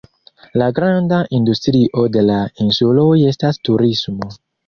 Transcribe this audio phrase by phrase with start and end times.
[0.59, 4.33] La granda industrio de la insuloj estas turismo.